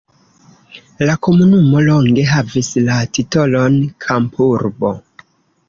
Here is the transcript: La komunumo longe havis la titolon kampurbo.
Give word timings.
La 1.09 1.15
komunumo 1.27 1.83
longe 1.89 2.25
havis 2.31 2.71
la 2.89 2.97
titolon 3.19 3.79
kampurbo. 4.07 4.95